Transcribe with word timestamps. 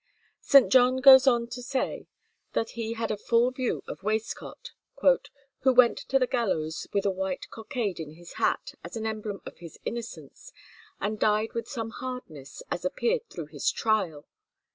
St. 0.41 0.71
John 0.71 0.97
goes 0.97 1.27
on 1.27 1.45
to 1.49 1.61
say 1.61 2.07
that 2.53 2.71
he 2.71 2.93
had 2.93 3.11
a 3.11 3.17
full 3.17 3.51
view 3.51 3.83
of 3.85 4.01
Waistcott, 4.01 4.71
"who 5.59 5.71
went 5.71 5.97
to 5.99 6.17
the 6.17 6.25
gallows 6.25 6.87
with 6.91 7.05
a 7.05 7.11
white 7.11 7.47
cockade 7.51 7.99
in 7.99 8.13
his 8.15 8.33
hat 8.41 8.73
as 8.83 8.97
an 8.97 9.05
emblem 9.05 9.43
of 9.45 9.59
his 9.59 9.77
innocence, 9.85 10.53
and 10.99 11.19
died 11.19 11.53
with 11.53 11.69
some 11.69 11.91
hardness, 11.91 12.63
as 12.71 12.83
appeared 12.83 13.29
through 13.29 13.45
his 13.51 13.69
trial." 13.69 14.25